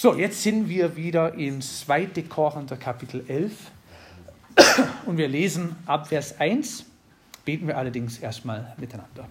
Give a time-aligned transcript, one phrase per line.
[0.00, 2.22] So, jetzt sind wir wieder in 2.
[2.28, 3.52] Korinther Kapitel 11
[5.06, 6.86] und wir lesen ab Vers 1,
[7.44, 9.26] beten wir allerdings erstmal miteinander.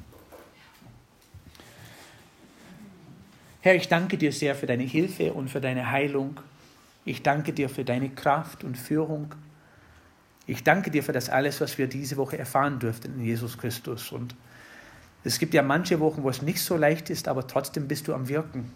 [3.62, 6.38] Herr, ich danke dir sehr für deine Hilfe und für deine Heilung.
[7.06, 9.34] Ich danke dir für deine Kraft und Führung.
[10.48, 14.12] Ich danke dir für das alles, was wir diese Woche erfahren durften in Jesus Christus.
[14.12, 14.36] Und
[15.24, 18.14] es gibt ja manche Wochen, wo es nicht so leicht ist, aber trotzdem bist du
[18.14, 18.70] am Wirken.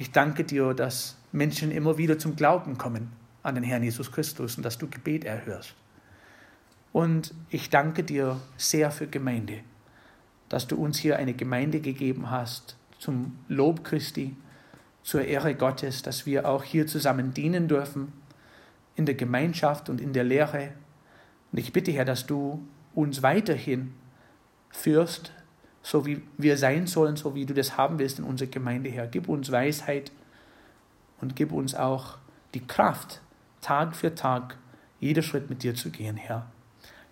[0.00, 3.10] Ich danke dir, dass Menschen immer wieder zum Glauben kommen
[3.42, 5.74] an den Herrn Jesus Christus und dass du Gebet erhörst.
[6.92, 9.58] Und ich danke dir sehr für Gemeinde,
[10.48, 14.36] dass du uns hier eine Gemeinde gegeben hast zum Lob Christi,
[15.02, 18.12] zur Ehre Gottes, dass wir auch hier zusammen dienen dürfen,
[18.94, 20.70] in der Gemeinschaft und in der Lehre.
[21.50, 22.62] Und ich bitte, Herr, dass du
[22.94, 23.94] uns weiterhin
[24.70, 25.32] führst
[25.88, 29.06] so wie wir sein sollen, so wie du das haben willst in unserer Gemeinde, Herr.
[29.06, 30.12] Gib uns Weisheit
[31.18, 32.18] und gib uns auch
[32.52, 33.22] die Kraft,
[33.62, 34.58] Tag für Tag
[35.00, 36.44] jeder Schritt mit dir zu gehen, Herr.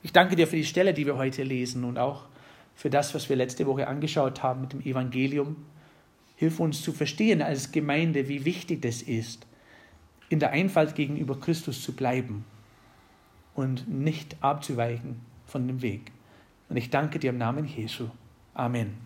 [0.02, 2.26] Ich danke dir für die Stelle, die wir heute lesen und auch
[2.74, 5.56] für das, was wir letzte Woche angeschaut haben mit dem Evangelium.
[6.36, 9.46] Hilf uns zu verstehen als Gemeinde, wie wichtig das ist,
[10.28, 12.44] in der Einfalt gegenüber Christus zu bleiben
[13.54, 16.12] und nicht abzuweichen von dem Weg.
[16.68, 18.10] Und ich danke dir im Namen Jesu.
[18.56, 18.96] Amen.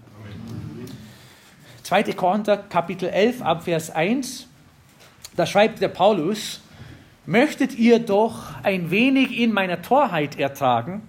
[1.82, 2.04] 2.
[2.12, 4.46] Korinther Kapitel 11 Abvers 1,
[5.34, 6.60] da schreibt der Paulus,
[7.26, 11.02] möchtet ihr doch ein wenig in meiner Torheit ertragen?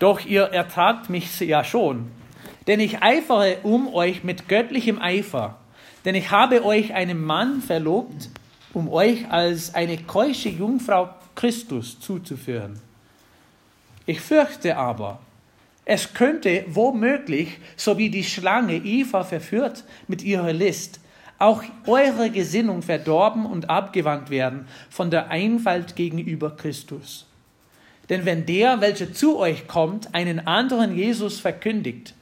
[0.00, 2.10] Doch ihr ertragt mich ja schon,
[2.66, 5.56] denn ich eifere um euch mit göttlichem Eifer,
[6.04, 8.28] denn ich habe euch einen Mann verlobt,
[8.72, 12.80] um euch als eine keusche Jungfrau Christus zuzuführen.
[14.04, 15.20] Ich fürchte aber,
[15.88, 20.98] es könnte womöglich, so wie die Schlange Eva verführt mit ihrer List,
[21.38, 27.26] auch eure Gesinnung verdorben und abgewandt werden von der Einfalt gegenüber Christus.
[28.08, 32.14] Denn wenn der, welcher zu euch kommt, einen anderen Jesus verkündigt,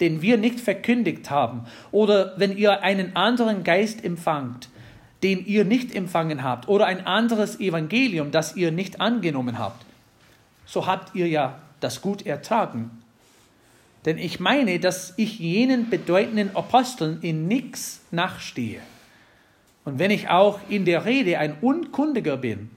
[0.00, 4.68] den wir nicht verkündigt haben, oder wenn ihr einen anderen Geist empfangt,
[5.24, 9.84] den ihr nicht empfangen habt, oder ein anderes Evangelium, das ihr nicht angenommen habt,
[10.64, 12.99] so habt ihr ja das gut ertragen.
[14.04, 18.80] Denn ich meine, dass ich jenen bedeutenden Aposteln in nichts nachstehe.
[19.84, 22.70] Und wenn ich auch in der Rede ein Unkundiger bin,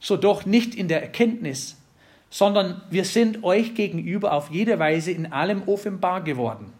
[0.00, 1.76] so doch nicht in der Erkenntnis,
[2.30, 6.72] sondern wir sind euch gegenüber auf jede Weise in allem offenbar geworden.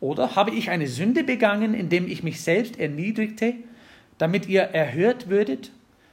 [0.00, 3.54] Oder habe ich eine Sünde begangen, indem ich mich selbst erniedrigte,
[4.18, 5.70] damit ihr erhört würdet,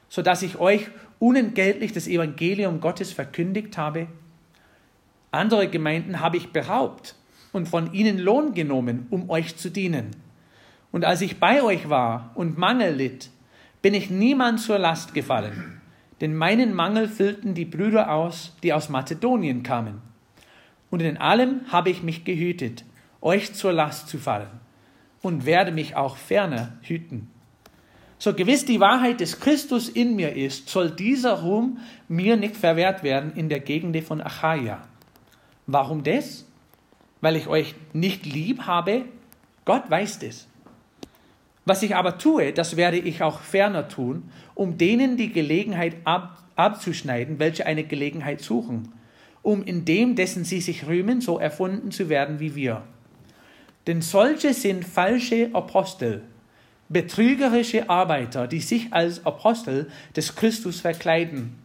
[0.09, 0.87] so dass ich euch
[1.19, 4.07] unentgeltlich das Evangelium Gottes verkündigt habe?
[5.31, 7.15] Andere Gemeinden habe ich beraubt
[7.51, 10.11] und von ihnen Lohn genommen, um euch zu dienen.
[10.91, 13.29] Und als ich bei euch war und Mangel litt,
[13.81, 15.81] bin ich niemand zur Last gefallen,
[16.19, 20.01] denn meinen Mangel füllten die Brüder aus, die aus Mazedonien kamen.
[20.89, 22.83] Und in allem habe ich mich gehütet,
[23.21, 24.49] euch zur Last zu fallen,
[25.21, 27.29] und werde mich auch ferner hüten.
[28.17, 31.77] So gewiss die Wahrheit des Christus in mir ist, soll dieser Ruhm
[32.09, 34.81] mir nicht verwehrt werden in der Gegend von Achaia.
[35.71, 36.45] Warum das?
[37.21, 39.05] Weil ich euch nicht lieb habe?
[39.65, 40.47] Gott weiß das.
[41.63, 46.41] Was ich aber tue, das werde ich auch ferner tun, um denen die Gelegenheit ab,
[46.55, 48.91] abzuschneiden, welche eine Gelegenheit suchen,
[49.43, 52.81] um in dem, dessen sie sich rühmen, so erfunden zu werden wie wir.
[53.85, 56.23] Denn solche sind falsche Apostel,
[56.89, 61.59] betrügerische Arbeiter, die sich als Apostel des Christus verkleiden.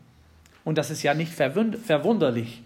[0.63, 2.63] Und das ist ja nicht verwunderlich,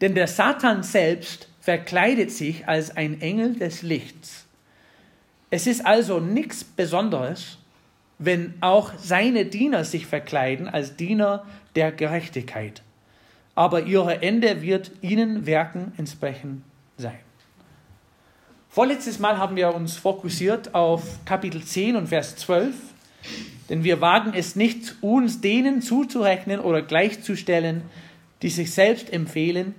[0.00, 4.46] denn der Satan selbst verkleidet sich als ein Engel des Lichts.
[5.50, 7.58] Es ist also nichts Besonderes,
[8.18, 11.44] wenn auch seine Diener sich verkleiden als Diener
[11.74, 12.82] der Gerechtigkeit.
[13.54, 16.62] Aber ihre Ende wird ihnen Werken entsprechend
[16.96, 17.18] sein.
[18.70, 22.74] Vorletztes Mal haben wir uns fokussiert auf Kapitel 10 und Vers 12,
[23.68, 27.82] denn wir wagen es nicht, uns denen zuzurechnen oder gleichzustellen,
[28.40, 29.74] die sich selbst empfehlen,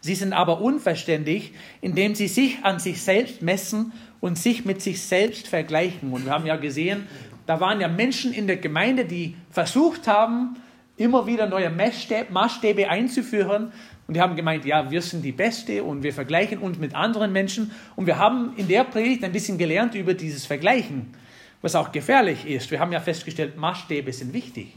[0.00, 5.02] Sie sind aber unverständig, indem sie sich an sich selbst messen und sich mit sich
[5.02, 6.12] selbst vergleichen.
[6.12, 7.06] Und wir haben ja gesehen,
[7.46, 10.56] da waren ja Menschen in der Gemeinde, die versucht haben,
[10.96, 13.72] immer wieder neue Maßstäbe einzuführen.
[14.06, 17.32] Und die haben gemeint, ja, wir sind die Beste und wir vergleichen uns mit anderen
[17.32, 17.70] Menschen.
[17.96, 21.14] Und wir haben in der Predigt ein bisschen gelernt über dieses Vergleichen,
[21.60, 22.70] was auch gefährlich ist.
[22.70, 24.74] Wir haben ja festgestellt, Maßstäbe sind wichtig.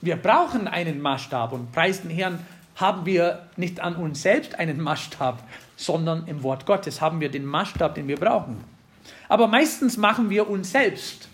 [0.00, 2.40] Wir brauchen einen Maßstab und preisen Herrn,
[2.76, 5.42] haben wir nicht an uns selbst einen Maßstab,
[5.76, 8.64] sondern im Wort Gottes haben wir den Maßstab, den wir brauchen.
[9.28, 11.28] Aber meistens machen wir uns selbst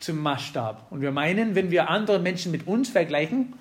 [0.00, 0.86] zum Maßstab.
[0.90, 3.54] Und wir meinen, wenn wir andere Menschen mit uns vergleichen,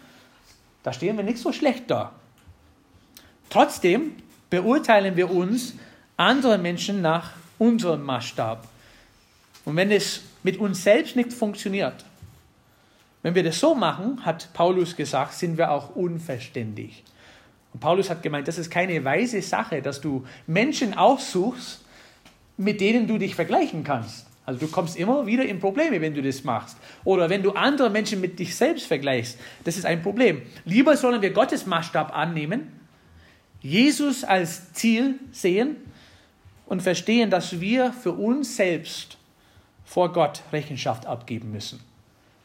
[0.83, 2.13] da stehen wir nicht so schlecht da.
[3.49, 4.15] Trotzdem
[4.49, 5.75] beurteilen wir uns
[6.17, 8.67] andere Menschen nach unserem Maßstab.
[9.65, 12.05] Und wenn es mit uns selbst nicht funktioniert,
[13.21, 17.03] wenn wir das so machen, hat Paulus gesagt, sind wir auch unverständig.
[17.73, 21.83] Und Paulus hat gemeint, das ist keine weise Sache, dass du Menschen aussuchst,
[22.57, 24.27] mit denen du dich vergleichen kannst.
[24.45, 26.77] Also du kommst immer wieder in Probleme, wenn du das machst.
[27.03, 29.37] Oder wenn du andere Menschen mit dich selbst vergleichst.
[29.63, 30.41] Das ist ein Problem.
[30.65, 32.79] Lieber sollen wir Gottes Maßstab annehmen,
[33.61, 35.77] Jesus als Ziel sehen
[36.65, 39.17] und verstehen, dass wir für uns selbst
[39.85, 41.79] vor Gott Rechenschaft abgeben müssen.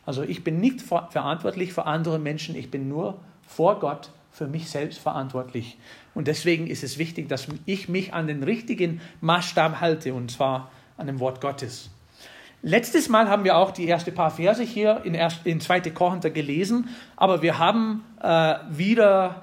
[0.04, 4.68] Also ich bin nicht verantwortlich für andere Menschen, ich bin nur vor Gott für mich
[4.68, 5.78] selbst verantwortlich.
[6.14, 10.70] Und deswegen ist es wichtig, dass ich mich an den richtigen Maßstab halte, und zwar
[10.98, 11.88] an dem Wort Gottes.
[12.60, 15.80] Letztes Mal haben wir auch die ersten paar Verse hier in, in 2.
[15.90, 19.42] Korinther gelesen, aber wir haben äh, wieder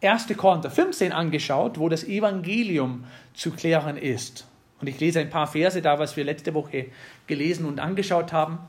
[0.00, 0.28] 1.
[0.36, 3.02] Korinther 15 angeschaut, wo das Evangelium
[3.34, 4.46] zu klären ist.
[4.80, 6.86] Und ich lese ein paar Verse da, was wir letzte Woche
[7.26, 8.60] gelesen und angeschaut haben.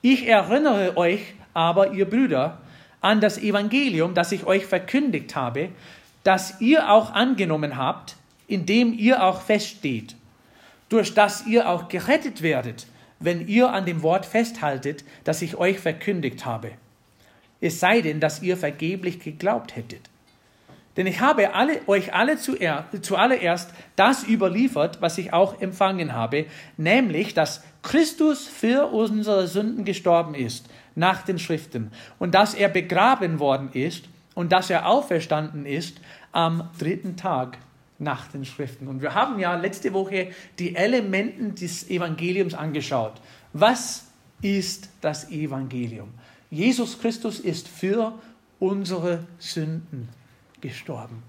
[0.00, 2.62] Ich erinnere euch aber, ihr Brüder,
[3.00, 5.70] an das Evangelium, das ich euch verkündigt habe,
[6.24, 8.16] das ihr auch angenommen habt,
[8.46, 10.16] in dem ihr auch feststeht
[10.88, 12.86] durch das ihr auch gerettet werdet,
[13.20, 16.72] wenn ihr an dem Wort festhaltet, das ich euch verkündigt habe.
[17.60, 20.02] Es sei denn, dass ihr vergeblich geglaubt hättet.
[20.96, 26.46] Denn ich habe alle, euch alle zuallererst das überliefert, was ich auch empfangen habe,
[26.76, 33.38] nämlich, dass Christus für unsere Sünden gestorben ist, nach den Schriften, und dass er begraben
[33.38, 34.04] worden ist
[34.34, 36.00] und dass er auferstanden ist
[36.32, 37.58] am dritten Tag
[37.98, 38.88] nach den Schriften.
[38.88, 43.20] Und wir haben ja letzte Woche die Elementen des Evangeliums angeschaut.
[43.52, 44.06] Was
[44.42, 46.08] ist das Evangelium?
[46.50, 48.12] Jesus Christus ist für
[48.58, 50.08] unsere Sünden
[50.60, 51.22] gestorben.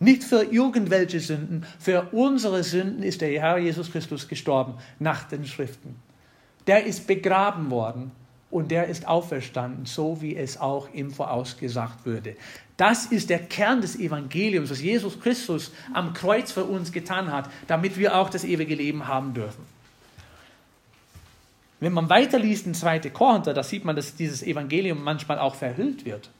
[0.00, 5.44] Nicht für irgendwelche Sünden, für unsere Sünden ist der Herr Jesus Christus gestorben nach den
[5.44, 5.96] Schriften.
[6.68, 8.12] Der ist begraben worden
[8.50, 12.36] und der ist auferstanden, so wie es auch ihm vorausgesagt würde.
[12.76, 17.50] Das ist der Kern des Evangeliums, was Jesus Christus am Kreuz für uns getan hat,
[17.66, 19.64] damit wir auch das ewige Leben haben dürfen.
[21.80, 23.00] Wenn man weiterliest in 2.
[23.10, 26.30] Korinther, da sieht man, dass dieses Evangelium manchmal auch verhüllt wird.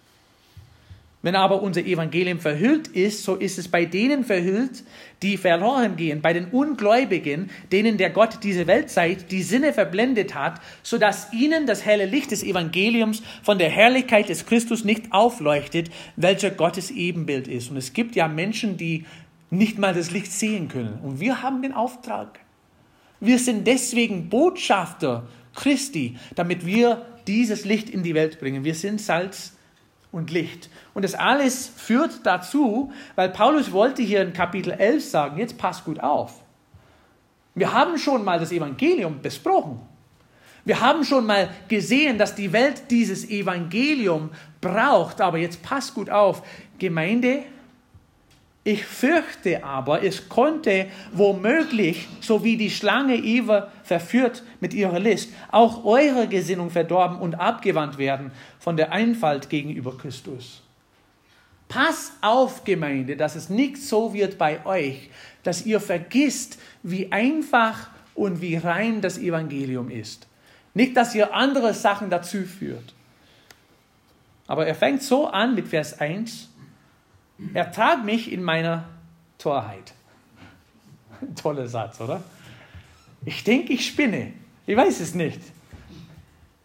[1.20, 4.84] Wenn aber unser Evangelium verhüllt ist, so ist es bei denen verhüllt,
[5.22, 10.60] die verloren gehen, bei den Ungläubigen, denen der Gott diese Weltzeit die Sinne verblendet hat,
[10.84, 15.90] so dass ihnen das helle Licht des Evangeliums von der Herrlichkeit des Christus nicht aufleuchtet,
[16.14, 17.68] welcher Gottes Ebenbild ist.
[17.70, 19.04] Und es gibt ja Menschen, die
[19.50, 21.00] nicht mal das Licht sehen können.
[21.02, 22.38] Und wir haben den Auftrag.
[23.18, 25.26] Wir sind deswegen Botschafter
[25.56, 28.62] Christi, damit wir dieses Licht in die Welt bringen.
[28.62, 29.57] Wir sind Salz
[30.12, 30.70] und Licht.
[30.94, 35.84] Und das alles führt dazu, weil Paulus wollte hier in Kapitel 11 sagen, jetzt passt
[35.84, 36.42] gut auf.
[37.54, 39.80] Wir haben schon mal das Evangelium besprochen.
[40.64, 45.20] Wir haben schon mal gesehen, dass die Welt dieses Evangelium braucht.
[45.20, 46.42] Aber jetzt passt gut auf.
[46.78, 47.44] Gemeinde
[48.68, 55.32] ich fürchte aber, es konnte womöglich, so wie die Schlange Eva verführt mit ihrer List,
[55.50, 60.62] auch eure Gesinnung verdorben und abgewandt werden von der Einfalt gegenüber Christus.
[61.68, 65.08] Pass auf, Gemeinde, dass es nicht so wird bei euch,
[65.44, 70.26] dass ihr vergisst, wie einfach und wie rein das Evangelium ist.
[70.74, 72.92] Nicht, dass ihr andere Sachen dazu führt.
[74.46, 76.47] Aber er fängt so an mit Vers 1.
[77.54, 78.84] Ertrag mich in meiner
[79.38, 79.92] Torheit.
[81.40, 82.22] Toller Satz, oder?
[83.24, 84.32] Ich denke, ich spinne.
[84.66, 85.40] Ich weiß es nicht.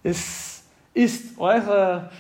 [0.04, 0.64] Es
[0.94, 2.12] ist eure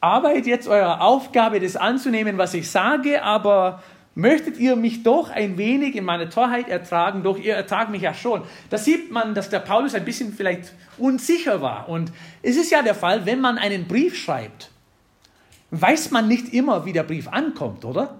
[0.00, 3.82] Arbeit jetzt, eure Aufgabe, das anzunehmen, was ich sage, aber
[4.14, 7.22] möchtet ihr mich doch ein wenig in meine Torheit ertragen?
[7.22, 8.42] Doch ihr ertragt mich ja schon.
[8.70, 11.88] Da sieht man, dass der Paulus ein bisschen vielleicht unsicher war.
[11.88, 12.12] Und
[12.42, 14.70] es ist ja der Fall, wenn man einen Brief schreibt
[15.80, 18.16] weiß man nicht immer, wie der Brief ankommt, oder?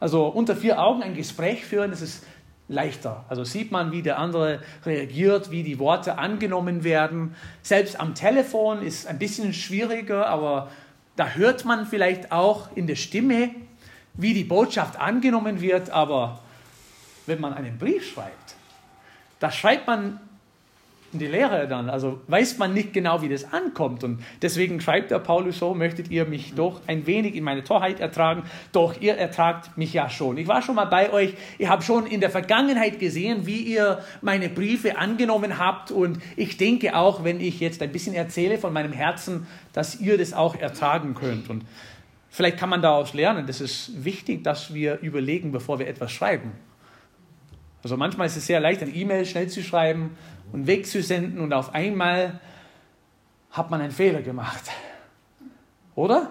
[0.00, 2.24] Also unter vier Augen ein Gespräch führen, das ist
[2.68, 3.24] leichter.
[3.28, 7.34] Also sieht man, wie der andere reagiert, wie die Worte angenommen werden.
[7.62, 10.70] Selbst am Telefon ist ein bisschen schwieriger, aber
[11.16, 13.50] da hört man vielleicht auch in der Stimme,
[14.14, 15.90] wie die Botschaft angenommen wird.
[15.90, 16.40] Aber
[17.26, 18.56] wenn man einen Brief schreibt,
[19.38, 20.20] da schreibt man
[21.18, 21.90] die Lehre dann.
[21.90, 24.04] Also weiß man nicht genau, wie das ankommt.
[24.04, 28.00] Und deswegen schreibt der Paulus so, möchtet ihr mich doch ein wenig in meine Torheit
[28.00, 30.38] ertragen, doch ihr ertragt mich ja schon.
[30.38, 34.00] Ich war schon mal bei euch, ihr habt schon in der Vergangenheit gesehen, wie ihr
[34.20, 35.90] meine Briefe angenommen habt.
[35.90, 40.18] Und ich denke auch, wenn ich jetzt ein bisschen erzähle von meinem Herzen, dass ihr
[40.18, 41.50] das auch ertragen könnt.
[41.50, 41.64] Und
[42.30, 46.52] vielleicht kann man daraus lernen, das ist wichtig, dass wir überlegen, bevor wir etwas schreiben.
[47.82, 50.16] Also manchmal ist es sehr leicht, ein E-Mail schnell zu schreiben
[50.52, 52.40] und wegzusenden und auf einmal
[53.50, 54.70] hat man einen Fehler gemacht.
[55.94, 56.30] Oder?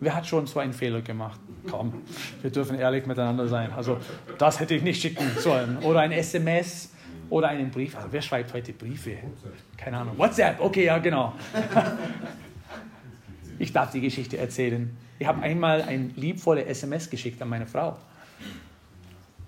[0.00, 1.40] Wer hat schon so einen Fehler gemacht?
[1.70, 2.02] Komm,
[2.42, 3.72] wir dürfen ehrlich miteinander sein.
[3.72, 3.98] Also
[4.36, 5.78] das hätte ich nicht schicken sollen.
[5.78, 6.92] Oder ein SMS
[7.30, 7.96] oder einen Brief.
[7.96, 9.16] Also wer schreibt heute Briefe?
[9.76, 10.18] Keine Ahnung.
[10.18, 11.34] WhatsApp, okay, ja genau.
[13.60, 14.94] Ich darf die Geschichte erzählen.
[15.20, 17.96] Ich habe einmal ein liebvolle SMS geschickt an meine Frau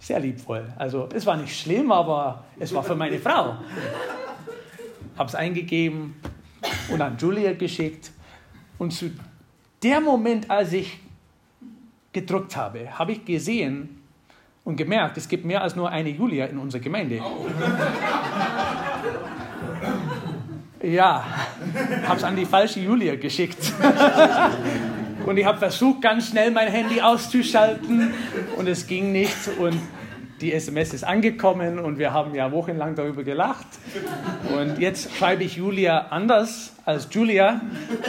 [0.04, 0.70] sehr liebvoll.
[0.76, 3.56] Also es war nicht schlimm, aber es war für meine Frau.
[5.16, 6.14] Habe es eingegeben
[6.90, 8.10] und an Julia geschickt.
[8.76, 9.10] Und zu
[9.82, 10.98] der Moment, als ich
[12.12, 14.02] gedruckt habe, habe ich gesehen
[14.64, 17.22] und gemerkt, es gibt mehr als nur eine Julia in unserer Gemeinde.
[20.82, 21.24] Ja,
[22.06, 23.72] habe es an die falsche Julia geschickt.
[25.24, 28.12] Und ich habe versucht, ganz schnell mein Handy auszuschalten
[28.56, 29.48] und es ging nicht.
[29.58, 29.80] Und
[30.40, 33.66] die SMS ist angekommen und wir haben ja wochenlang darüber gelacht.
[34.54, 37.62] Und jetzt schreibe ich Julia anders als Julia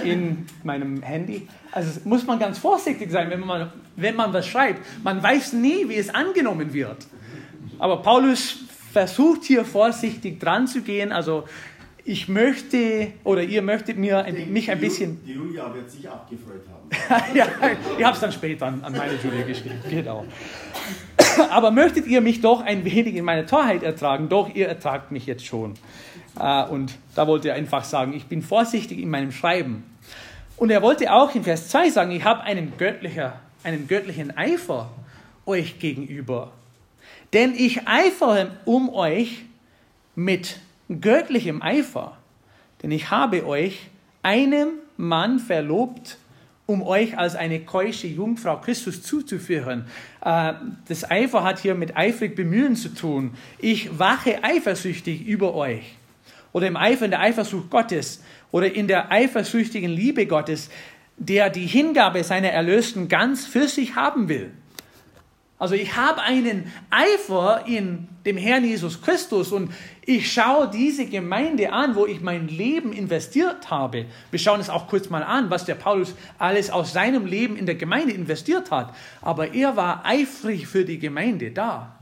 [0.03, 1.48] in meinem Handy.
[1.72, 4.81] Also muss man ganz vorsichtig sein, wenn man, wenn man was schreibt.
[5.03, 7.07] Man weiß nie, wie es angenommen wird.
[7.79, 8.57] Aber Paulus
[8.91, 11.12] versucht hier vorsichtig dran zu gehen.
[11.12, 11.45] Also
[12.08, 15.26] ich möchte oder ihr möchtet mir ein, mich ein bisschen.
[15.26, 17.36] Die Julia wird sich abgefreut haben.
[17.36, 17.48] ja,
[17.98, 19.80] ich habe es dann später an, an meine Julia geschrieben.
[19.90, 20.24] Genau.
[21.50, 24.30] Aber möchtet ihr mich doch ein wenig in meine Torheit ertragen?
[24.30, 25.74] Doch, ihr ertragt mich jetzt schon.
[26.40, 29.84] Äh, und da wollte er einfach sagen, ich bin vorsichtig in meinem Schreiben.
[30.58, 34.92] Und er wollte auch in Vers 2 sagen, ich habe einen, göttlicher, einen göttlichen Eifer
[35.48, 36.52] euch gegenüber.
[37.34, 39.44] Denn ich eifere um euch
[40.16, 42.18] mit göttlichem Eifer,
[42.82, 43.88] denn ich habe euch
[44.24, 46.18] einem Mann verlobt,
[46.65, 49.86] um euch als eine keusche Jungfrau Christus zuzuführen.
[50.22, 50.54] Äh,
[50.88, 53.36] das Eifer hat hier mit eifrig bemühen zu tun.
[53.60, 55.96] Ich wache eifersüchtig über euch.
[56.54, 60.70] Oder im Eifer in der Eifersucht Gottes oder in der eifersüchtigen Liebe Gottes,
[61.18, 64.51] der die Hingabe seiner Erlösten ganz für sich haben will.
[65.58, 69.72] Also ich habe einen Eifer in dem Herrn Jesus Christus und
[70.06, 74.06] ich schaue diese Gemeinde an, wo ich mein Leben investiert habe.
[74.32, 77.66] Wir schauen es auch kurz mal an, was der Paulus alles aus seinem Leben in
[77.66, 78.94] der Gemeinde investiert hat.
[79.22, 81.96] Aber er war eifrig für die Gemeinde da.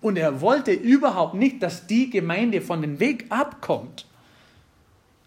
[0.00, 4.06] Und er wollte überhaupt nicht, dass die Gemeinde von dem Weg abkommt.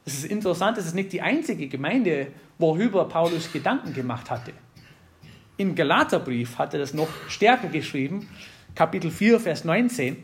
[0.06, 2.28] Es ist interessant, es ist nicht die einzige Gemeinde,
[2.58, 4.52] worüber Paulus Gedanken gemacht hatte.
[5.58, 8.28] Im Galaterbrief hat er das noch stärker geschrieben,
[8.76, 10.18] Kapitel 4, Vers 19.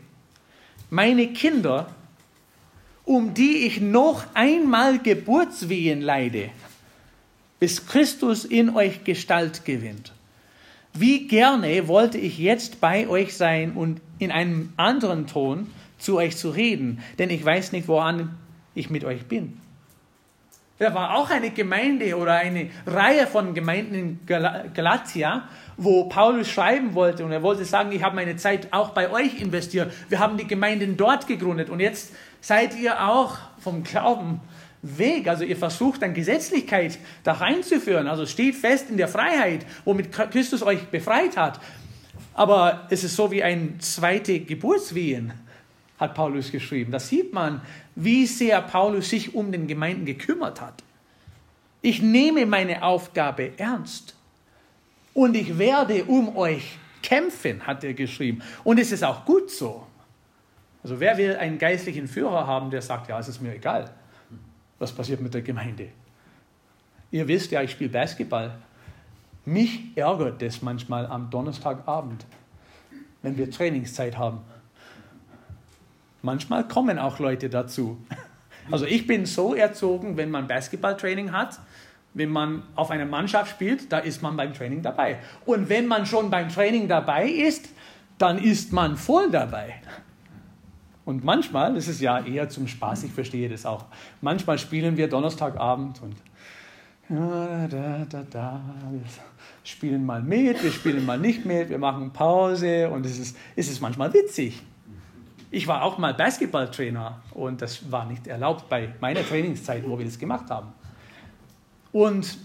[0.90, 1.94] Meine Kinder,
[3.04, 6.50] um die ich noch einmal Geburtswehen leide,
[7.60, 10.12] bis Christus in euch Gestalt gewinnt.
[10.94, 15.68] Wie gerne wollte ich jetzt bei euch sein und in einem anderen Ton
[15.98, 18.36] zu euch zu reden, denn ich weiß nicht, woran
[18.74, 19.60] ich mit euch bin.
[20.80, 25.46] Da war auch eine Gemeinde oder eine Reihe von Gemeinden in Galatia,
[25.76, 29.42] wo Paulus schreiben wollte und er wollte sagen, ich habe meine Zeit auch bei euch
[29.42, 29.92] investiert.
[30.08, 34.40] Wir haben die Gemeinden dort gegründet und jetzt seid ihr auch vom Glauben
[34.80, 35.28] weg.
[35.28, 38.08] Also ihr versucht dann Gesetzlichkeit da reinzuführen.
[38.08, 41.60] Also steht fest in der Freiheit, womit Christus euch befreit hat.
[42.32, 45.34] Aber es ist so wie ein zweite Geburtswehen
[46.00, 46.90] hat Paulus geschrieben.
[46.90, 47.60] Da sieht man,
[47.94, 50.82] wie sehr Paulus sich um den Gemeinden gekümmert hat.
[51.82, 54.16] Ich nehme meine Aufgabe ernst
[55.14, 58.42] und ich werde um euch kämpfen, hat er geschrieben.
[58.64, 59.86] Und es ist auch gut so.
[60.82, 63.90] Also wer will einen geistlichen Führer haben, der sagt, ja, es ist mir egal,
[64.78, 65.88] was passiert mit der Gemeinde.
[67.10, 68.56] Ihr wisst ja, ich spiele Basketball.
[69.44, 72.24] Mich ärgert das manchmal am Donnerstagabend,
[73.22, 74.40] wenn wir Trainingszeit haben.
[76.22, 77.98] Manchmal kommen auch Leute dazu.
[78.70, 81.58] Also ich bin so erzogen, wenn man Basketballtraining hat,
[82.14, 85.18] wenn man auf einer Mannschaft spielt, da ist man beim Training dabei.
[85.44, 87.68] Und wenn man schon beim Training dabei ist,
[88.18, 89.80] dann ist man voll dabei.
[91.04, 93.86] Und manchmal, das ist ja eher zum Spaß, ich verstehe das auch,
[94.20, 96.14] manchmal spielen wir Donnerstagabend und
[97.08, 98.60] da, da, da,
[98.92, 99.00] wir
[99.64, 103.68] spielen mal mit, wir spielen mal nicht mit, wir machen Pause und es ist, es
[103.68, 104.62] ist manchmal witzig.
[105.50, 110.04] Ich war auch mal Basketballtrainer und das war nicht erlaubt bei meiner Trainingszeit, wo wir
[110.04, 110.72] das gemacht haben.
[111.92, 112.38] Und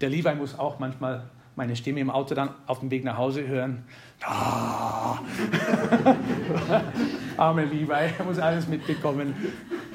[0.00, 1.24] der Levi muss auch manchmal
[1.56, 3.84] meine Stimme im Auto dann auf dem Weg nach Hause hören.
[4.24, 5.18] Ah.
[7.36, 9.34] Arme Levi, er muss alles mitbekommen.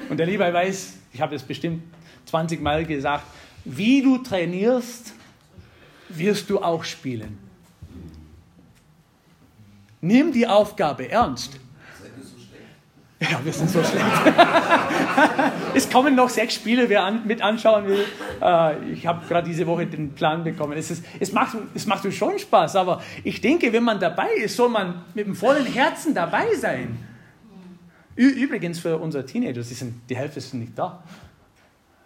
[0.08, 1.82] Und der Levi weiß, ich habe es bestimmt
[2.26, 3.24] 20 Mal gesagt,
[3.64, 5.14] wie du trainierst,
[6.10, 7.38] wirst du auch spielen.
[10.00, 11.58] Nimm die Aufgabe ernst.
[13.20, 14.04] Ja, wir sind so schlecht.
[15.74, 18.04] es kommen noch sechs Spiele, wer an, mit anschauen will.
[18.40, 20.78] Äh, ich habe gerade diese Woche den Plan bekommen.
[20.78, 24.54] Es, ist, es, macht, es macht schon Spaß, aber ich denke, wenn man dabei ist,
[24.54, 26.96] soll man mit dem vollen Herzen dabei sein.
[28.14, 31.02] Übrigens für unsere Teenager, die, sind, die Hälfte sind nicht da.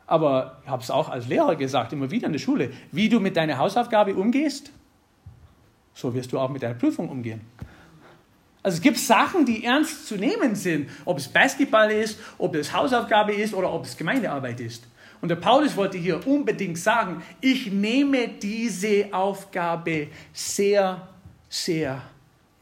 [0.07, 3.21] Aber ich habe es auch als Lehrer gesagt, immer wieder in der Schule, wie du
[3.21, 4.73] mit deiner Hausaufgabe umgehst,
[5.95, 7.42] so wirst du auch mit deiner Prüfung umgehen.
[8.62, 12.73] Also es gibt Sachen, die ernst zu nehmen sind, ob es Basketball ist, ob es
[12.73, 14.85] Hausaufgabe ist oder ob es Gemeindearbeit ist.
[15.21, 21.09] Und der Paulus wollte hier unbedingt sagen, ich nehme diese Aufgabe sehr,
[21.49, 22.02] sehr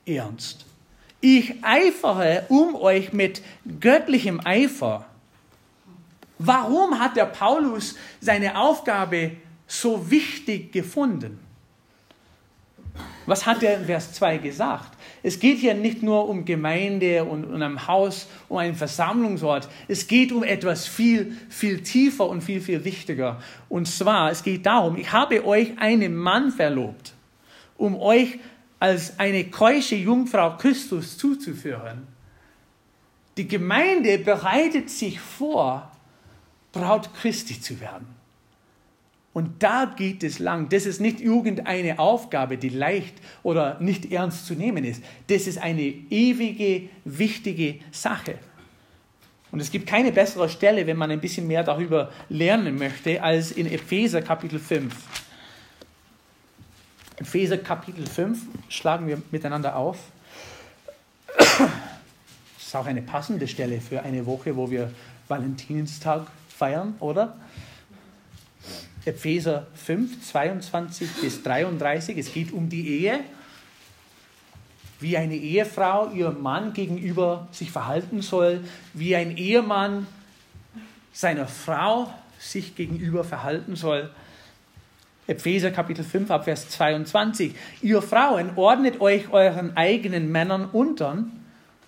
[0.07, 0.67] ernst.
[1.21, 3.43] Ich eifere um euch mit
[3.81, 5.07] göttlichem Eifer.
[6.39, 9.33] Warum hat der Paulus seine Aufgabe
[9.67, 11.39] so wichtig gefunden?
[13.31, 14.91] Was hat er in Vers 2 gesagt?
[15.23, 19.69] Es geht hier nicht nur um Gemeinde und, um ein Haus, um einen Versammlungsort.
[19.87, 23.41] Es geht um etwas viel, viel tiefer und viel, viel wichtiger.
[23.69, 27.15] Und zwar, es geht darum, ich habe euch einen Mann verlobt,
[27.77, 28.41] um euch
[28.81, 32.09] als eine keusche Jungfrau Christus zuzuführen.
[33.37, 35.93] Die Gemeinde bereitet sich vor,
[36.73, 38.20] Braut Christi zu werden.
[39.33, 40.69] Und da geht es lang.
[40.71, 45.03] Das ist nicht irgendeine Aufgabe, die leicht oder nicht ernst zu nehmen ist.
[45.29, 48.39] Das ist eine ewige, wichtige Sache.
[49.53, 53.53] Und es gibt keine bessere Stelle, wenn man ein bisschen mehr darüber lernen möchte, als
[53.53, 54.95] in Epheser Kapitel 5.
[57.17, 59.99] Epheser Kapitel 5 schlagen wir miteinander auf.
[61.37, 61.61] Das
[62.67, 64.93] ist auch eine passende Stelle für eine Woche, wo wir
[65.29, 67.37] Valentinstag feiern, oder?
[69.05, 72.19] Epheser 5, 22 bis 33.
[72.19, 73.21] Es geht um die Ehe,
[75.01, 80.07] wie eine Ehefrau ihrem Mann gegenüber sich verhalten soll, wie ein Ehemann
[81.13, 84.11] seiner Frau sich gegenüber verhalten soll.
[85.27, 87.55] Epheser Kapitel 5 ab Vers 22.
[87.83, 91.25] Ihr Frauen ordnet euch euren eigenen Männern unter,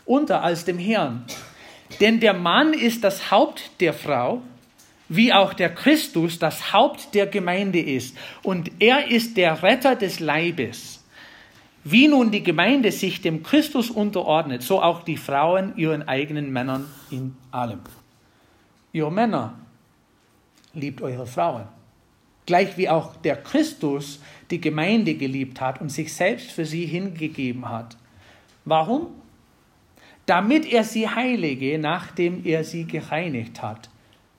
[0.06, 1.24] unter als dem Herrn.
[2.00, 4.42] Denn der Mann ist das Haupt der Frau
[5.14, 8.16] wie auch der Christus das Haupt der Gemeinde ist.
[8.42, 11.04] Und er ist der Retter des Leibes.
[11.84, 16.86] Wie nun die Gemeinde sich dem Christus unterordnet, so auch die Frauen ihren eigenen Männern
[17.10, 17.80] in allem.
[18.92, 19.58] Ihr Männer,
[20.72, 21.64] liebt eure Frauen.
[22.46, 24.20] Gleich wie auch der Christus
[24.50, 27.98] die Gemeinde geliebt hat und sich selbst für sie hingegeben hat.
[28.64, 29.08] Warum?
[30.24, 33.91] Damit er sie heilige, nachdem er sie gereinigt hat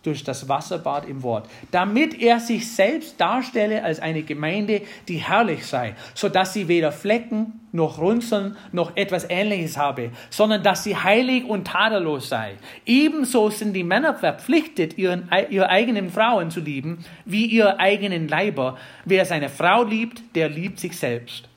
[0.03, 5.65] durch das Wasserbad im Wort, damit er sich selbst darstelle als eine Gemeinde, die herrlich
[5.65, 10.95] sei, so dass sie weder Flecken noch Runzeln noch etwas Ähnliches habe, sondern dass sie
[10.95, 12.55] heilig und tadellos sei.
[12.85, 18.77] Ebenso sind die Männer verpflichtet, ihren, ihre eigenen Frauen zu lieben, wie ihre eigenen Leiber.
[19.05, 21.49] Wer seine Frau liebt, der liebt sich selbst.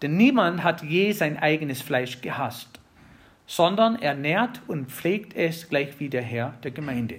[0.00, 2.80] Denn niemand hat je sein eigenes Fleisch gehasst,
[3.46, 7.16] sondern er nährt und pflegt es gleich wie der Herr der Gemeinde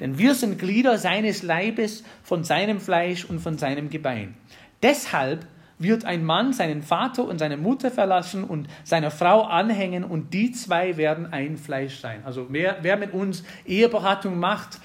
[0.00, 4.34] denn wir sind Glieder seines Leibes, von seinem Fleisch und von seinem Gebein.
[4.82, 5.46] Deshalb
[5.78, 10.52] wird ein Mann seinen Vater und seine Mutter verlassen und seiner Frau anhängen und die
[10.52, 12.22] zwei werden ein Fleisch sein.
[12.24, 14.80] Also wer, wer mit uns Eheberatung macht,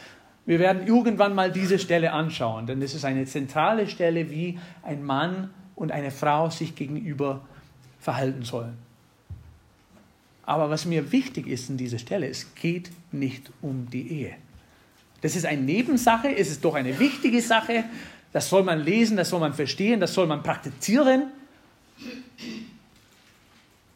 [0.46, 5.04] wir werden irgendwann mal diese Stelle anschauen, denn es ist eine zentrale Stelle, wie ein
[5.04, 7.42] Mann und eine Frau sich gegenüber
[8.00, 8.78] verhalten sollen.
[10.46, 14.36] Aber was mir wichtig ist in dieser Stelle, es geht nicht um die Ehe.
[15.24, 17.86] Das ist eine Nebensache, es ist doch eine wichtige Sache.
[18.34, 21.32] Das soll man lesen, das soll man verstehen, das soll man praktizieren.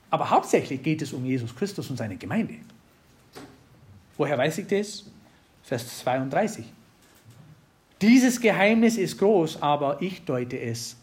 [0.09, 2.55] Aber hauptsächlich geht es um Jesus Christus und seine Gemeinde.
[4.15, 5.03] Woher weiß ich das?
[5.63, 6.63] Vers 32.
[8.01, 10.95] Dieses Geheimnis ist groß, aber ich deute es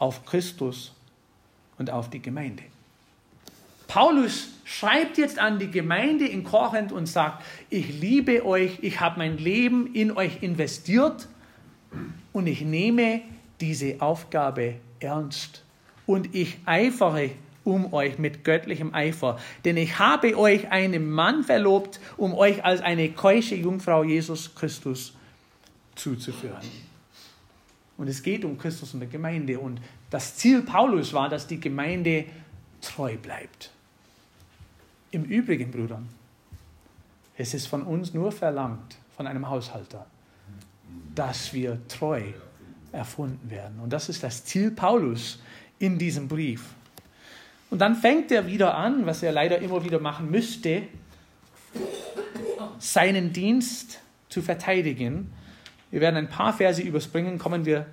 [0.00, 0.92] auf Christus
[1.78, 2.64] und auf die Gemeinde.
[3.92, 9.18] Paulus schreibt jetzt an die Gemeinde in Korinth und sagt, ich liebe euch, ich habe
[9.18, 11.28] mein Leben in euch investiert
[12.32, 13.20] und ich nehme
[13.60, 15.62] diese Aufgabe ernst
[16.06, 17.32] und ich eifere
[17.64, 19.38] um euch mit göttlichem Eifer.
[19.66, 25.14] Denn ich habe euch einem Mann verlobt, um euch als eine keusche Jungfrau Jesus Christus
[25.96, 26.62] zuzuführen.
[27.98, 29.58] Und es geht um Christus und die Gemeinde.
[29.58, 32.24] Und das Ziel Paulus war, dass die Gemeinde
[32.80, 33.70] treu bleibt.
[35.12, 36.02] Im Übrigen, Brüder,
[37.36, 40.06] es ist von uns nur verlangt, von einem Haushalter,
[41.14, 42.22] dass wir treu
[42.92, 43.78] erfunden werden.
[43.80, 45.40] Und das ist das Ziel Paulus
[45.78, 46.64] in diesem Brief.
[47.70, 50.82] Und dann fängt er wieder an, was er leider immer wieder machen müsste,
[52.78, 55.30] seinen Dienst zu verteidigen.
[55.90, 57.86] Wir werden ein paar Verse überspringen, kommen wir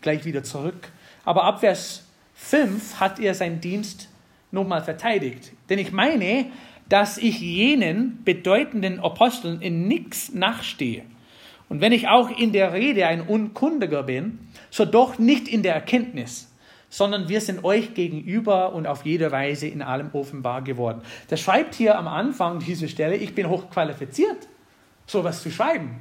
[0.00, 0.88] gleich wieder zurück.
[1.24, 4.08] Aber ab Vers 5 hat er seinen Dienst
[4.56, 5.52] nochmal verteidigt.
[5.68, 6.46] Denn ich meine,
[6.88, 11.04] dass ich jenen bedeutenden Aposteln in nichts nachstehe.
[11.68, 14.38] Und wenn ich auch in der Rede ein Unkundiger bin,
[14.70, 16.52] so doch nicht in der Erkenntnis,
[16.88, 21.02] sondern wir sind euch gegenüber und auf jede Weise in allem offenbar geworden.
[21.28, 24.48] Der schreibt hier am Anfang diese Stelle, ich bin hochqualifiziert,
[25.06, 26.00] sowas zu schreiben.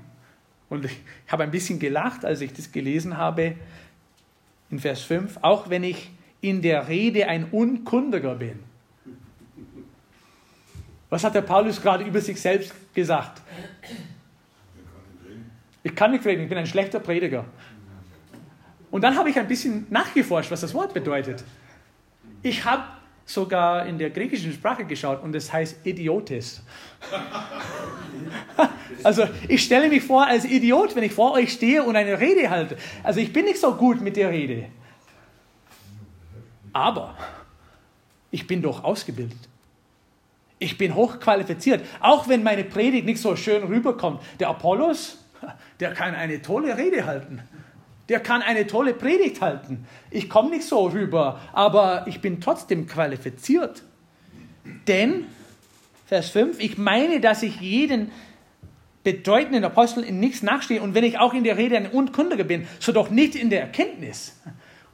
[0.69, 3.55] Und ich habe ein bisschen gelacht, als ich das gelesen habe
[4.69, 6.11] in Vers 5, auch wenn ich
[6.49, 8.59] in der Rede ein Unkundiger bin.
[11.09, 13.41] Was hat der Paulus gerade über sich selbst gesagt?
[15.81, 17.45] Ich kann nicht predigen, ich bin ein schlechter Prediger.
[18.91, 21.43] Und dann habe ich ein bisschen nachgeforscht, was das Wort bedeutet.
[22.43, 22.83] Ich habe
[23.25, 26.61] sogar in der griechischen Sprache geschaut und es heißt Idiotes.
[29.03, 32.51] also ich stelle mich vor als Idiot, wenn ich vor euch stehe und eine Rede
[32.51, 32.77] halte.
[33.01, 34.67] Also ich bin nicht so gut mit der Rede.
[36.75, 37.15] Aber
[38.31, 39.39] ich bin doch ausgebildet.
[40.59, 44.21] Ich bin hochqualifiziert, auch wenn meine Predigt nicht so schön rüberkommt.
[44.41, 45.17] Der Apollos,
[45.79, 47.41] der kann eine tolle Rede halten.
[48.09, 49.87] Der kann eine tolle Predigt halten.
[50.11, 53.81] Ich komme nicht so rüber, aber ich bin trotzdem qualifiziert.
[54.89, 55.27] Denn,
[56.07, 58.11] Vers 5, ich meine, dass ich jeden
[59.05, 62.67] bedeutenden Apostel in nichts nachstehe und wenn ich auch in der Rede ein Unkundiger bin,
[62.81, 64.41] so doch nicht in der Erkenntnis.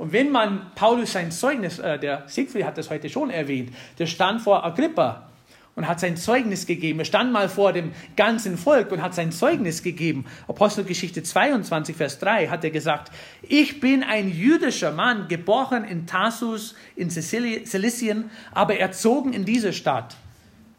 [0.01, 4.07] Und wenn man Paulus sein Zeugnis, äh, der Siegfried hat das heute schon erwähnt, der
[4.07, 5.29] stand vor Agrippa
[5.75, 6.97] und hat sein Zeugnis gegeben.
[6.97, 10.25] Er stand mal vor dem ganzen Volk und hat sein Zeugnis gegeben.
[10.47, 13.11] Apostelgeschichte 22, Vers 3 hat er gesagt,
[13.43, 20.15] ich bin ein jüdischer Mann, geboren in Tarsus in Sizilien, aber erzogen in dieser Stadt,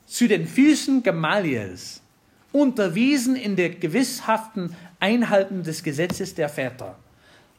[0.05, 2.03] zu den Füßen Gamaliels,
[2.51, 6.97] unterwiesen in der gewisshaften Einhalten des Gesetzes der Väter.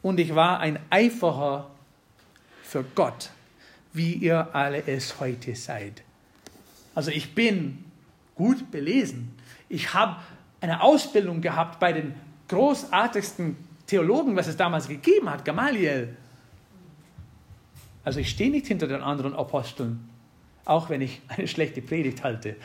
[0.04, 1.70] Und ich war ein Eiferer
[2.62, 3.30] für Gott,
[3.94, 6.02] wie ihr alle es heute seid.
[6.94, 7.82] Also ich bin
[8.34, 9.34] gut belesen.
[9.70, 10.16] Ich habe
[10.60, 12.12] eine Ausbildung gehabt bei den
[12.48, 16.14] großartigsten Theologen, was es damals gegeben hat, Gamaliel.
[18.04, 20.06] Also ich stehe nicht hinter den anderen Aposteln,
[20.66, 22.56] auch wenn ich eine schlechte Predigt halte.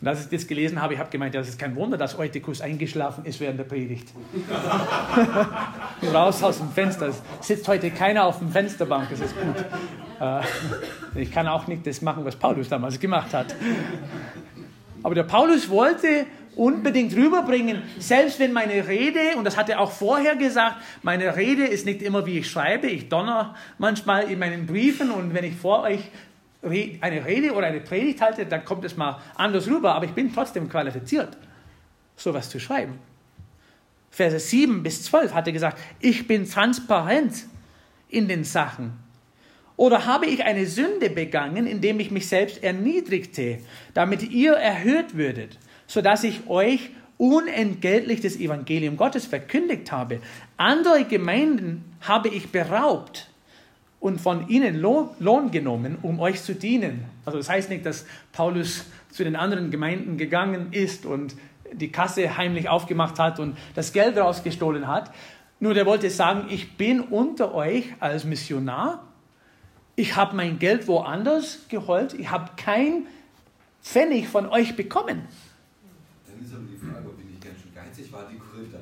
[0.00, 2.60] Und als ich das gelesen habe, ich habe gemeint, das ist kein Wunder, dass Eutychus
[2.60, 4.08] eingeschlafen ist während der Predigt.
[6.12, 7.08] Raus aus dem Fenster.
[7.08, 9.56] Es sitzt heute keiner auf dem Fensterbank, das ist gut.
[10.20, 10.42] Äh,
[11.20, 13.54] ich kann auch nicht das machen, was Paulus damals gemacht hat.
[15.02, 19.92] Aber der Paulus wollte unbedingt rüberbringen, selbst wenn meine Rede, und das hat er auch
[19.92, 24.66] vorher gesagt, meine Rede ist nicht immer, wie ich schreibe, ich donner manchmal in meinen
[24.66, 26.00] Briefen und wenn ich vor euch
[26.66, 30.32] eine Rede oder eine Predigt halte, dann kommt es mal anders rüber, aber ich bin
[30.32, 31.36] trotzdem qualifiziert,
[32.16, 32.98] sowas zu schreiben.
[34.10, 37.44] Verse 7 bis 12 hat er gesagt, ich bin transparent
[38.08, 38.92] in den Sachen.
[39.76, 43.58] Oder habe ich eine Sünde begangen, indem ich mich selbst erniedrigte,
[43.92, 50.20] damit ihr erhöht würdet, sodass ich euch unentgeltlich das Evangelium Gottes verkündigt habe?
[50.56, 53.28] Andere Gemeinden habe ich beraubt
[54.06, 57.04] und von ihnen Lohn genommen, um euch zu dienen.
[57.24, 61.34] Also das heißt nicht, dass Paulus zu den anderen Gemeinden gegangen ist und
[61.72, 65.12] die Kasse heimlich aufgemacht hat und das Geld rausgestohlen hat.
[65.58, 69.02] Nur der wollte sagen, ich bin unter euch als Missionar
[69.96, 73.06] ich habe mein Geld woanders geholt, ich habe kein
[73.82, 75.22] Pfennig von euch bekommen.
[76.26, 78.78] Dann ist aber die Frage, ob ich nicht ganz schön geizig war, die Kultur.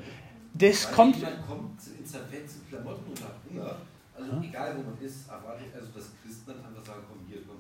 [0.55, 1.17] Das Weil kommt.
[1.17, 3.77] Jemand kommt ins Zerfett zu Klamotten und sagt, ja,
[4.25, 4.49] also ja.
[4.49, 7.59] egal wo man ist, erwartet also dass Christen dann einfach sagen, komm hier, komm,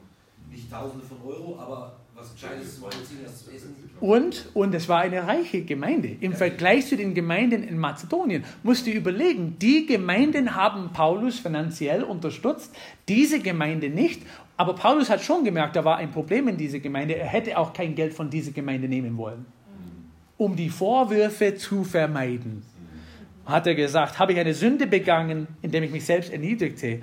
[0.50, 3.74] nicht Tausende von Euro, aber was Gescheites zu essen.
[4.00, 6.16] Und, und es war eine reiche Gemeinde.
[6.20, 6.36] Im ja.
[6.36, 12.74] Vergleich zu den Gemeinden in Mazedonien musst du überlegen, die Gemeinden haben Paulus finanziell unterstützt,
[13.08, 14.22] diese Gemeinde nicht.
[14.56, 17.16] Aber Paulus hat schon gemerkt, da war ein Problem in dieser Gemeinde.
[17.16, 19.46] Er hätte auch kein Geld von dieser Gemeinde nehmen wollen,
[20.36, 22.62] um die Vorwürfe zu vermeiden.
[23.46, 27.00] Hat er gesagt, habe ich eine Sünde begangen, indem ich mich selbst erniedrigte?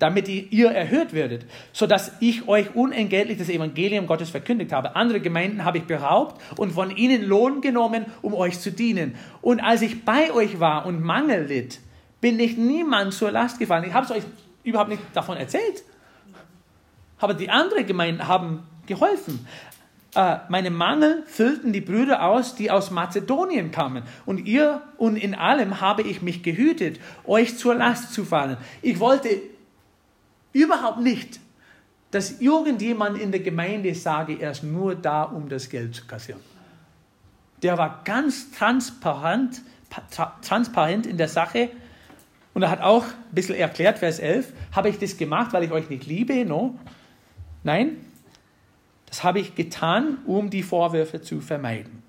[0.00, 4.96] damit ihr erhört werdet, sodass ich euch unentgeltlich das Evangelium Gottes verkündigt habe.
[4.96, 9.14] Andere Gemeinden habe ich beraubt und von ihnen Lohn genommen, um euch zu dienen.
[9.42, 11.80] Und als ich bei euch war und Mangel litt,
[12.22, 13.84] bin ich niemand zur Last gefallen.
[13.84, 14.22] Ich habe es euch
[14.64, 15.84] überhaupt nicht davon erzählt.
[17.18, 19.46] Aber die anderen Gemeinden haben geholfen.
[20.14, 24.02] Äh, meine Mangel füllten die Brüder aus, die aus Mazedonien kamen.
[24.26, 28.56] Und ihr und in allem habe ich mich gehütet, euch zur Last zu fallen.
[28.82, 29.28] Ich wollte
[30.52, 31.38] überhaupt nicht,
[32.10, 36.40] dass irgendjemand in der Gemeinde sage, er ist nur da, um das Geld zu kassieren.
[37.62, 39.62] Der war ganz transparent,
[40.42, 41.70] transparent in der Sache
[42.52, 45.70] und er hat auch ein bisschen erklärt, Vers 11, habe ich das gemacht, weil ich
[45.70, 46.44] euch nicht liebe?
[46.44, 46.78] No.
[47.62, 47.98] Nein,
[49.10, 52.02] das habe ich getan, um die Vorwürfe zu vermeiden.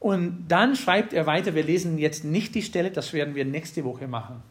[0.00, 3.84] Und dann schreibt er weiter, wir lesen jetzt nicht die Stelle, das werden wir nächste
[3.84, 4.42] Woche machen.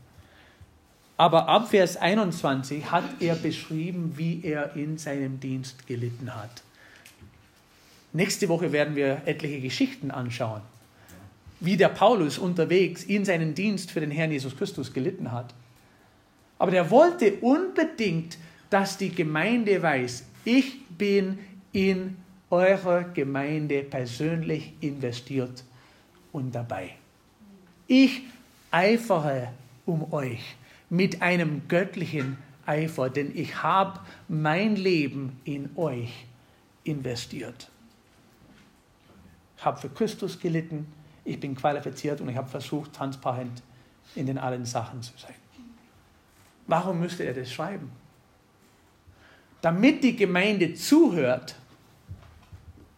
[1.17, 6.63] Aber ab Vers 21 hat er beschrieben, wie er in seinem Dienst gelitten hat.
[8.13, 10.61] Nächste Woche werden wir etliche Geschichten anschauen,
[11.59, 15.53] wie der Paulus unterwegs in seinen Dienst für den Herrn Jesus Christus gelitten hat.
[16.59, 18.37] Aber der wollte unbedingt,
[18.69, 21.39] dass die Gemeinde weiß, ich bin
[21.71, 22.17] in
[22.49, 25.63] eurer Gemeinde persönlich investiert
[26.31, 26.91] und dabei.
[27.87, 28.21] Ich
[28.71, 29.49] eifere
[29.85, 30.55] um euch
[30.89, 36.25] mit einem göttlichen Eifer, denn ich habe mein Leben in euch
[36.83, 37.69] investiert.
[39.57, 40.87] Ich habe für Christus gelitten,
[41.25, 43.63] ich bin qualifiziert und ich habe versucht, transparent
[44.15, 45.35] in den allen Sachen zu sein.
[46.67, 47.91] Warum müsste er das schreiben?
[49.63, 51.55] Damit die Gemeinde zuhört,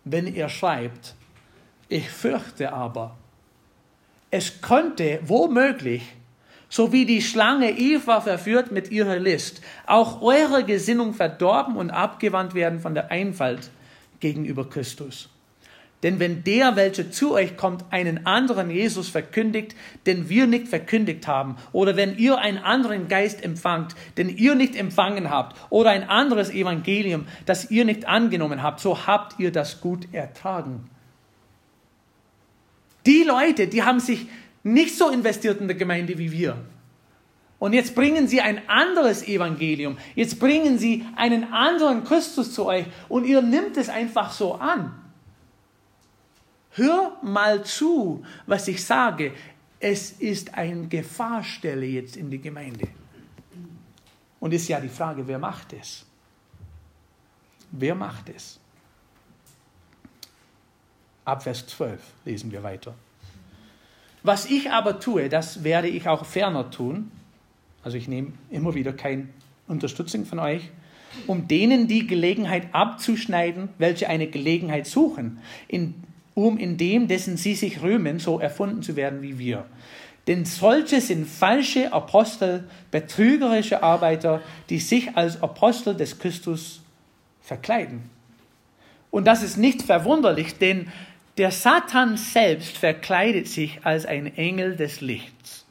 [0.04, 1.14] wenn er schreibt,
[1.88, 3.16] ich fürchte aber,
[4.32, 6.02] es könnte womöglich,
[6.68, 12.56] so wie die Schlange Eva verführt mit ihrer List, auch eure Gesinnung verdorben und abgewandt
[12.56, 13.70] werden von der Einfalt
[14.20, 15.30] gegenüber Christus.
[16.04, 21.28] Denn wenn der, welcher zu euch kommt, einen anderen Jesus verkündigt, den wir nicht verkündigt
[21.28, 26.08] haben, oder wenn ihr einen anderen Geist empfangt, den ihr nicht empfangen habt, oder ein
[26.08, 30.90] anderes Evangelium, das ihr nicht angenommen habt, so habt ihr das gut ertragen.
[33.06, 34.28] Die Leute, die haben sich
[34.64, 36.58] nicht so investiert in der Gemeinde wie wir.
[37.58, 39.98] Und jetzt bringen sie ein anderes Evangelium.
[40.14, 44.92] Jetzt bringen sie einen anderen Christus zu euch und ihr nimmt es einfach so an.
[46.76, 49.34] Hör mal zu, was ich sage.
[49.80, 52.88] Es ist eine Gefahrstelle jetzt in die Gemeinde.
[54.42, 56.06] Und ist ja die Frage, wer macht es?
[57.72, 58.60] Wer macht es?
[61.24, 62.94] Ab Vers 12 lesen wir weiter.
[64.24, 67.12] Was ich aber tue, das werde ich auch ferner tun.
[67.84, 69.30] Also ich nehme immer wieder keine
[69.68, 70.72] Unterstützung von euch,
[71.28, 76.05] um denen die Gelegenheit abzuschneiden, welche eine Gelegenheit suchen, in
[76.36, 79.66] um in dem, dessen sie sich rühmen, so erfunden zu werden wie wir.
[80.28, 86.82] Denn solche sind falsche Apostel, betrügerische Arbeiter, die sich als Apostel des Christus
[87.42, 88.10] verkleiden.
[89.12, 90.92] Und das ist nicht verwunderlich, denn
[91.38, 95.66] der Satan selbst verkleidet sich als ein Engel des Lichts.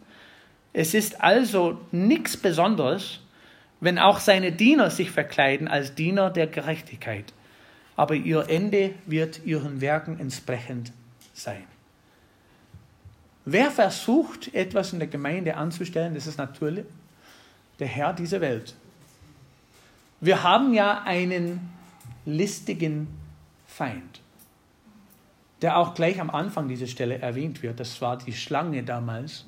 [0.73, 3.21] Es ist also nichts Besonderes,
[3.81, 7.33] wenn auch seine Diener sich verkleiden als Diener der Gerechtigkeit
[7.97, 10.93] aber ihr Ende wird ihren Werken entsprechend
[11.33, 11.65] sein.
[13.45, 16.87] Wer versucht, etwas in der Gemeinde anzustellen, das ist natürlich
[17.79, 18.75] der Herr dieser Welt.
[20.21, 21.71] Wir haben ja einen
[22.25, 23.09] listigen
[23.67, 24.21] Feind,
[25.61, 27.81] der auch gleich am Anfang dieser Stelle erwähnt wird.
[27.81, 29.45] Das war die Schlange damals,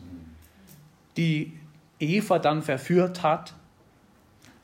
[1.17, 1.59] die
[1.99, 3.55] Eva dann verführt hat.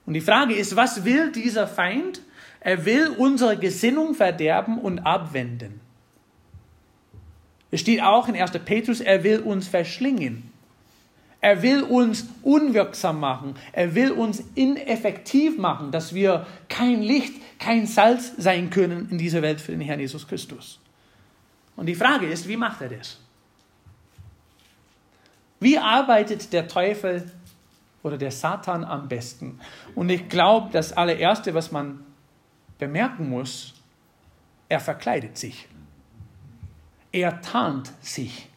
[0.04, 2.20] Und die Frage ist, was will dieser Feind?
[2.64, 5.80] Er will unsere Gesinnung verderben und abwenden.
[7.72, 8.52] Es steht auch in 1.
[8.64, 10.52] Petrus, er will uns verschlingen.
[11.40, 13.56] Er will uns unwirksam machen.
[13.72, 19.42] Er will uns ineffektiv machen, dass wir kein Licht, kein Salz sein können in dieser
[19.42, 20.78] Welt für den Herrn Jesus Christus.
[21.74, 23.18] Und die Frage ist, wie macht er das?
[25.58, 27.28] Wie arbeitet der Teufel
[28.04, 29.58] oder der Satan am besten?
[29.96, 32.04] Und ich glaube, das allererste, was man
[32.82, 33.74] bemerken muss,
[34.68, 35.68] er verkleidet sich.
[37.12, 38.48] Er tarnt sich.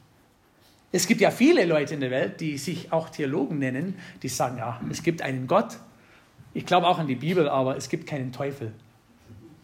[0.91, 4.57] Es gibt ja viele Leute in der Welt, die sich auch Theologen nennen, die sagen,
[4.57, 5.77] ja, es gibt einen Gott.
[6.55, 8.71] Ich glaube auch an die Bibel, aber es gibt keinen Teufel.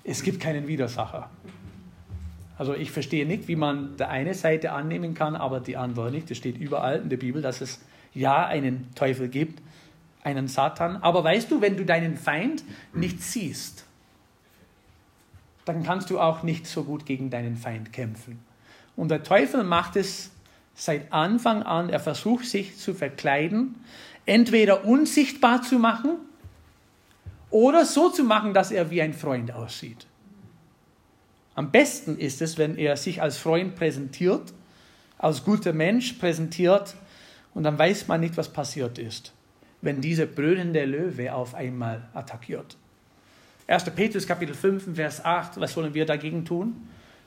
[0.04, 1.32] Es gibt keinen Widersacher.
[2.60, 6.30] Also ich verstehe nicht, wie man die eine Seite annehmen kann, aber die andere nicht.
[6.30, 7.82] Es steht überall in der Bibel, dass es
[8.14, 9.60] ja einen Teufel gibt,
[10.24, 10.98] einen Satan.
[10.98, 13.86] Aber weißt du, wenn du deinen Feind nicht siehst,
[15.66, 18.40] dann kannst du auch nicht so gut gegen deinen Feind kämpfen.
[18.96, 20.32] Und der Teufel macht es
[20.74, 23.76] seit Anfang an, er versucht sich zu verkleiden,
[24.26, 26.18] entweder unsichtbar zu machen
[27.50, 30.08] oder so zu machen, dass er wie ein Freund aussieht.
[31.54, 34.54] Am besten ist es, wenn er sich als Freund präsentiert,
[35.18, 36.96] als guter Mensch präsentiert
[37.54, 39.34] und dann weiß man nicht, was passiert ist,
[39.82, 42.78] wenn dieser brüllende Löwe auf einmal attackiert.
[43.72, 43.86] 1.
[43.96, 46.76] Petrus Kapitel 5, Vers 8, was sollen wir dagegen tun?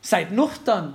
[0.02, 0.94] Seid nüchtern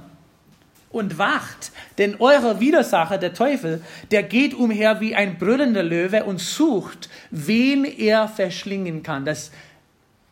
[0.91, 3.81] und wacht, denn euer Widersacher, der Teufel,
[4.11, 9.25] der geht umher wie ein brüllender Löwe und sucht, wen er verschlingen kann.
[9.25, 9.51] Das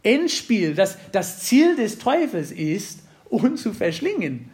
[0.03, 4.51] Endspiel, das, das Ziel des Teufels ist, uns zu verschlingen.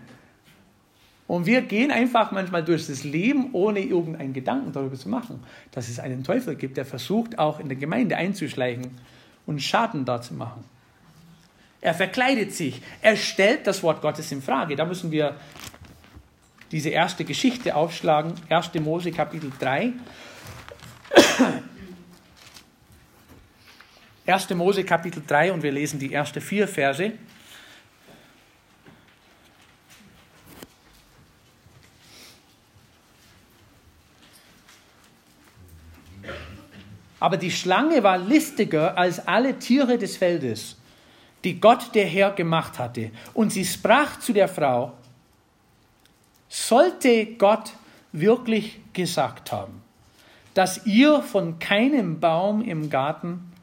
[1.27, 5.89] Und wir gehen einfach manchmal durch das Leben, ohne irgendeinen Gedanken darüber zu machen, dass
[5.89, 8.91] es einen Teufel gibt, der versucht, auch in der Gemeinde einzuschleichen
[9.45, 10.63] und Schaden da zu machen.
[11.81, 14.75] Er verkleidet sich, er stellt das Wort Gottes in Frage.
[14.75, 15.35] Da müssen wir
[16.71, 18.73] diese erste Geschichte aufschlagen, 1.
[18.75, 19.91] Mose Kapitel 3.
[24.25, 24.49] 1.
[24.51, 27.11] Mose Kapitel 3 und wir lesen die ersten vier Verse.
[37.23, 40.75] Aber die Schlange war listiger als alle Tiere des Feldes,
[41.45, 43.11] die Gott der Herr gemacht hatte.
[43.33, 44.91] Und sie sprach zu der Frau,
[46.49, 47.71] sollte Gott
[48.11, 49.81] wirklich gesagt haben,
[50.53, 53.53] dass ihr von keinem Baum im Garten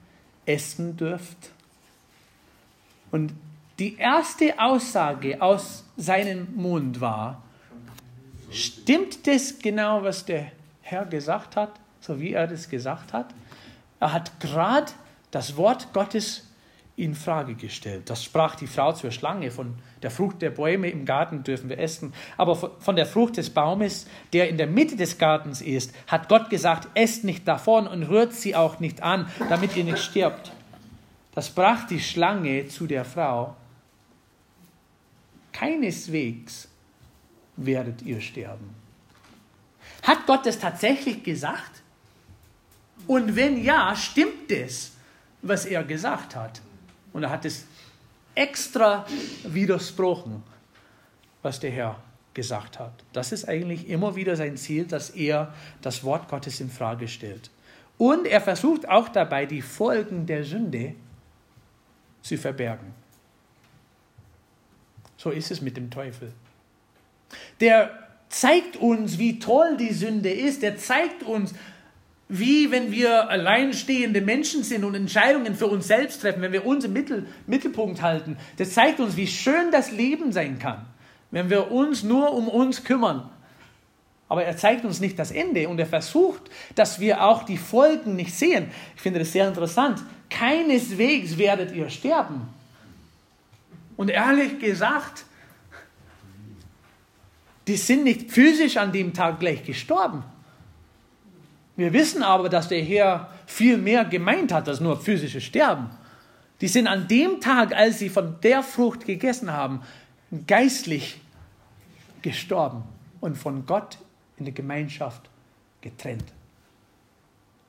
[0.46, 1.50] essen dürft?
[3.10, 3.34] Und
[3.78, 7.42] die erste Aussage aus seinem Mund war,
[8.50, 13.34] stimmt das genau, was der Herr gesagt hat, so wie er das gesagt hat?
[14.00, 14.90] Er hat gerade
[15.30, 16.46] das Wort Gottes
[16.96, 18.10] in Frage gestellt.
[18.10, 19.50] Das sprach die Frau zur Schlange.
[19.50, 22.12] Von der Frucht der Bäume im Garten dürfen wir essen.
[22.36, 26.50] Aber von der Frucht des Baumes, der in der Mitte des Gartens ist, hat Gott
[26.50, 30.52] gesagt, esst nicht davon und rührt sie auch nicht an, damit ihr nicht stirbt.
[31.34, 33.56] Das sprach die Schlange zu der Frau.
[35.52, 36.68] Keineswegs
[37.56, 38.74] werdet ihr sterben.
[40.02, 41.79] Hat Gott das tatsächlich gesagt?
[43.10, 44.92] Und wenn ja, stimmt es,
[45.42, 46.62] was er gesagt hat?
[47.12, 47.64] Und er hat es
[48.36, 49.04] extra
[49.42, 50.44] widersprochen,
[51.42, 52.00] was der Herr
[52.34, 52.92] gesagt hat.
[53.12, 57.50] Das ist eigentlich immer wieder sein Ziel, dass er das Wort Gottes in Frage stellt.
[57.98, 60.94] Und er versucht auch dabei, die Folgen der Sünde
[62.22, 62.94] zu verbergen.
[65.16, 66.32] So ist es mit dem Teufel.
[67.58, 67.90] Der
[68.28, 70.62] zeigt uns, wie toll die Sünde ist.
[70.62, 71.54] Der zeigt uns,
[72.30, 76.84] wie wenn wir alleinstehende Menschen sind und Entscheidungen für uns selbst treffen, wenn wir uns
[76.84, 78.36] im Mittel, Mittelpunkt halten.
[78.56, 80.86] Das zeigt uns, wie schön das Leben sein kann,
[81.32, 83.28] wenn wir uns nur um uns kümmern.
[84.28, 86.42] Aber er zeigt uns nicht das Ende und er versucht,
[86.76, 88.70] dass wir auch die Folgen nicht sehen.
[88.94, 90.00] Ich finde das sehr interessant.
[90.30, 92.42] Keineswegs werdet ihr sterben.
[93.96, 95.24] Und ehrlich gesagt,
[97.66, 100.22] die sind nicht physisch an dem Tag gleich gestorben.
[101.80, 105.88] Wir wissen aber, dass der Herr viel mehr gemeint hat als nur physisches Sterben.
[106.60, 109.80] Die sind an dem Tag, als sie von der Frucht gegessen haben,
[110.46, 111.22] geistlich
[112.20, 112.82] gestorben
[113.22, 113.96] und von Gott
[114.36, 115.22] in der Gemeinschaft
[115.80, 116.26] getrennt.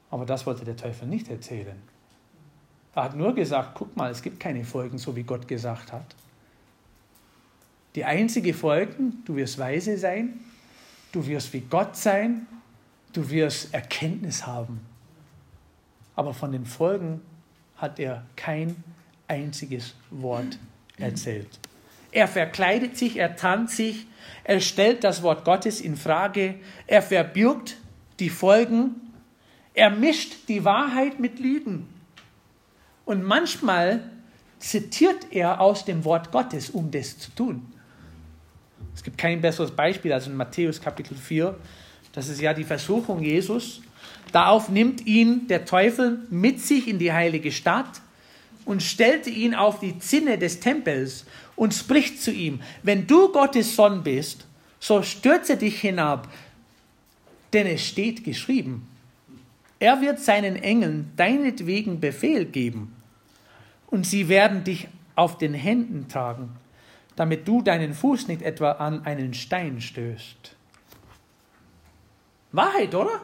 [0.09, 1.81] Aber das wollte der Teufel nicht erzählen.
[2.93, 6.15] Er hat nur gesagt, guck mal, es gibt keine Folgen, so wie Gott gesagt hat.
[7.95, 10.41] Die einzige Folgen, du wirst weise sein,
[11.13, 12.45] du wirst wie Gott sein
[13.13, 14.81] du wirst Erkenntnis haben.
[16.15, 17.21] Aber von den Folgen
[17.77, 18.83] hat er kein
[19.27, 20.59] einziges Wort
[20.97, 21.59] erzählt.
[22.11, 24.05] Er verkleidet sich, er tanzt sich,
[24.43, 27.77] er stellt das Wort Gottes in Frage, er verbirgt
[28.19, 28.95] die Folgen,
[29.73, 31.87] er mischt die Wahrheit mit Lügen.
[33.05, 34.01] Und manchmal
[34.59, 37.73] zitiert er aus dem Wort Gottes, um das zu tun.
[38.93, 41.57] Es gibt kein besseres Beispiel als in Matthäus Kapitel 4,
[42.13, 43.81] das ist ja die Versuchung Jesus.
[44.31, 48.01] Darauf nimmt ihn der Teufel mit sich in die heilige Stadt
[48.65, 53.75] und stellte ihn auf die Zinne des Tempels und spricht zu ihm, wenn du Gottes
[53.75, 54.45] Sohn bist,
[54.79, 56.27] so stürze dich hinab,
[57.53, 58.87] denn es steht geschrieben,
[59.79, 62.95] er wird seinen Engeln deinetwegen Befehl geben
[63.87, 66.49] und sie werden dich auf den Händen tragen,
[67.15, 70.55] damit du deinen Fuß nicht etwa an einen Stein stößt.
[72.51, 73.21] Wahrheit, oder?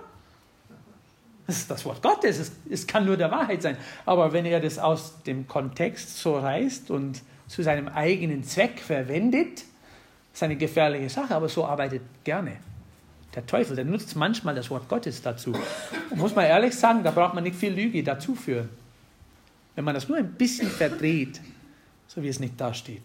[1.48, 2.40] Das ist das Wort Gottes.
[2.40, 3.78] Es, es kann nur der Wahrheit sein.
[4.06, 9.64] Aber wenn er das aus dem Kontext so reißt und zu seinem eigenen Zweck verwendet,
[10.34, 12.58] ist eine gefährliche Sache, aber so arbeitet gerne.
[13.34, 15.54] Der Teufel, der nutzt manchmal das Wort Gottes dazu.
[16.10, 18.70] Und muss man ehrlich sagen, da braucht man nicht viel Lüge dazu führen.
[19.76, 21.40] Wenn man das nur ein bisschen verdreht,
[22.08, 23.04] so wie es nicht dasteht.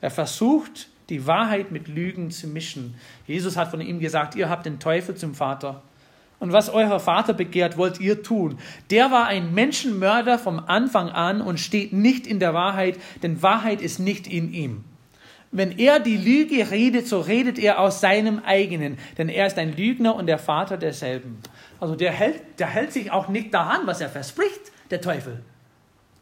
[0.00, 2.94] Er versucht, die Wahrheit mit Lügen zu mischen.
[3.26, 5.82] Jesus hat von ihm gesagt, ihr habt den Teufel zum Vater.
[6.40, 8.58] Und was euer Vater begehrt, wollt ihr tun.
[8.90, 13.80] Der war ein Menschenmörder vom Anfang an und steht nicht in der Wahrheit, denn Wahrheit
[13.80, 14.84] ist nicht in ihm.
[15.52, 19.76] Wenn er die Lüge redet, so redet er aus seinem eigenen, denn er ist ein
[19.76, 21.38] Lügner und der Vater derselben.
[21.78, 25.42] Also der hält, der hält sich auch nicht daran, was er verspricht, der Teufel.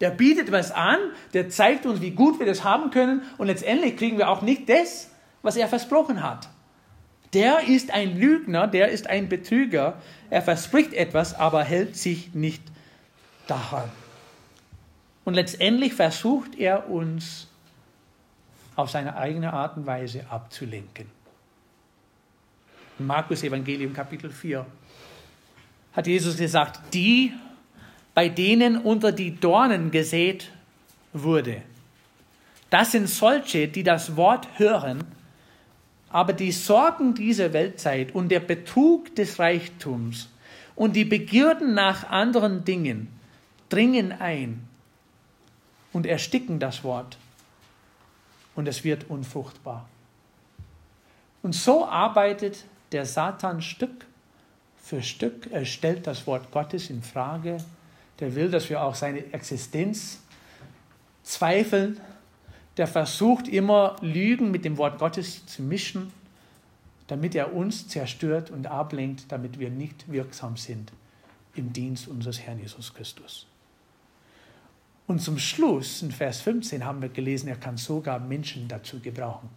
[0.02, 0.98] Der bietet was an,
[1.32, 4.68] der zeigt uns, wie gut wir das haben können und letztendlich kriegen wir auch nicht
[4.68, 5.10] das,
[5.42, 6.48] was er versprochen hat.
[7.32, 9.94] Der ist ein Lügner, der ist ein Betrüger.
[10.28, 12.62] Er verspricht etwas, aber hält sich nicht
[13.46, 13.88] daran.
[15.24, 17.46] Und letztendlich versucht er uns
[18.74, 21.06] auf seine eigene Art und Weise abzulenken.
[22.98, 24.66] Markus Evangelium Kapitel 4
[25.92, 27.32] hat Jesus gesagt, die,
[28.14, 30.50] bei denen unter die Dornen gesät
[31.12, 31.62] wurde,
[32.70, 35.04] das sind solche, die das Wort hören,
[36.08, 40.28] aber die Sorgen dieser Weltzeit und der Betrug des Reichtums
[40.74, 43.08] und die Begierden nach anderen Dingen
[43.68, 44.66] dringen ein
[45.92, 47.18] und ersticken das Wort
[48.54, 49.88] und es wird unfruchtbar.
[51.42, 54.06] Und so arbeitet der Satan Stück
[54.82, 55.50] für Stück.
[55.50, 57.58] Er stellt das Wort Gottes in Frage.
[58.22, 60.20] Der will, dass wir auch seine Existenz
[61.24, 62.00] zweifeln.
[62.76, 66.12] Der versucht immer Lügen mit dem Wort Gottes zu mischen,
[67.08, 70.92] damit er uns zerstört und ablenkt, damit wir nicht wirksam sind
[71.56, 73.48] im Dienst unseres Herrn Jesus Christus.
[75.08, 79.48] Und zum Schluss, in Vers 15, haben wir gelesen, er kann sogar Menschen dazu gebrauchen.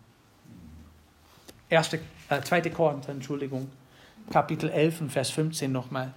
[1.70, 2.00] Erste,
[2.30, 2.62] äh, 2.
[2.72, 3.70] Korinther, Entschuldigung,
[4.32, 6.16] Kapitel 11, Vers 15 nochmal.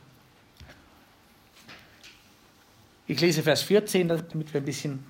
[3.09, 5.05] Ich lese Vers 14, damit wir ein bisschen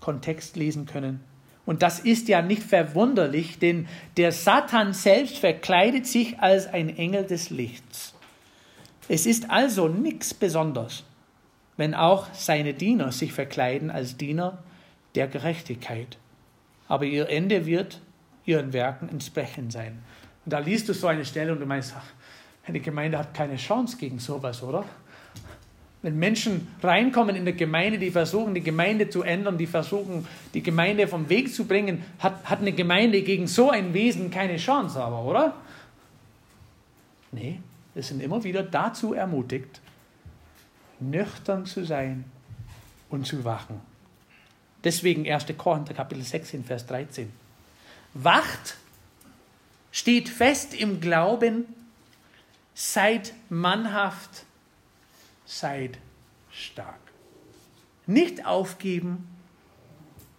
[0.00, 1.20] Kontext lesen können.
[1.66, 7.26] Und das ist ja nicht verwunderlich, denn der Satan selbst verkleidet sich als ein Engel
[7.26, 8.14] des Lichts.
[9.08, 11.04] Es ist also nichts Besonderes
[11.76, 14.58] wenn auch seine Diener sich verkleiden als Diener
[15.14, 16.18] der Gerechtigkeit.
[16.88, 18.00] Aber ihr Ende wird
[18.44, 20.02] ihren Werken entsprechend sein.
[20.44, 22.06] Und da liest du so eine Stelle und du meinst, ach,
[22.66, 24.84] eine Gemeinde hat keine Chance gegen sowas, oder?
[26.02, 30.62] Wenn Menschen reinkommen in der Gemeinde, die versuchen, die Gemeinde zu ändern, die versuchen, die
[30.62, 35.02] Gemeinde vom Weg zu bringen, hat, hat eine Gemeinde gegen so ein Wesen keine Chance,
[35.02, 35.54] aber, oder?
[37.32, 37.60] Nee,
[37.94, 39.80] wir sind immer wieder dazu ermutigt,
[41.00, 42.24] nüchtern zu sein
[43.08, 43.80] und zu wachen.
[44.84, 45.46] Deswegen 1.
[45.56, 47.32] Korinther Kapitel 16, Vers 13.
[48.14, 48.76] Wacht,
[49.90, 51.64] steht fest im Glauben,
[52.74, 54.44] seid mannhaft,
[55.46, 55.98] seid
[56.50, 57.00] stark.
[58.06, 59.26] Nicht aufgeben,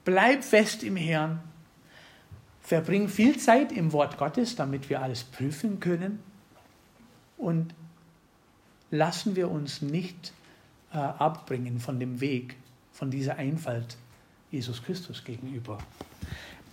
[0.06, 1.42] bleib fest im Herrn,
[2.62, 6.20] verbring viel Zeit im Wort Gottes, damit wir alles prüfen können
[7.38, 7.74] und
[8.92, 10.34] lassen wir uns nicht
[10.94, 12.56] äh, abbringen von dem Weg,
[12.94, 13.98] von dieser Einfalt
[14.52, 15.78] Jesus Christus gegenüber.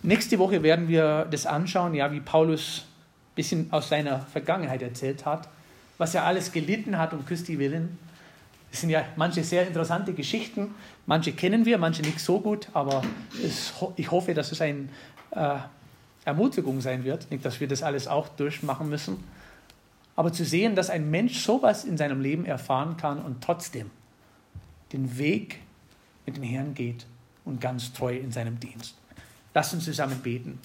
[0.01, 2.85] Nächste Woche werden wir das anschauen, ja, wie Paulus
[3.31, 5.49] ein bisschen aus seiner Vergangenheit erzählt hat,
[5.97, 7.97] was er alles gelitten hat um Christi willen.
[8.75, 13.03] Es sind ja manche sehr interessante Geschichten, manche kennen wir, manche nicht so gut, aber
[13.41, 14.89] es, ich hoffe, dass es eine
[15.31, 15.55] äh,
[16.25, 19.23] Ermutigung sein wird, nicht, dass wir das alles auch durchmachen müssen,
[20.17, 23.91] aber zu sehen, dass ein Mensch sowas in seinem Leben erfahren kann und trotzdem
[24.91, 25.61] den Weg
[26.25, 27.05] mit dem Herrn geht
[27.45, 28.95] und ganz treu in seinem Dienst.
[29.53, 30.59] Lass uns zusammen beten.